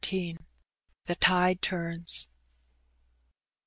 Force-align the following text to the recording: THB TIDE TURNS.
THB 0.01 0.39
TIDE 1.19 1.61
TURNS. 1.61 2.29